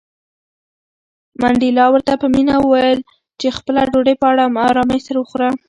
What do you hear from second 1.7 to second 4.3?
ورته په مینه وویل چې خپله ډوډۍ په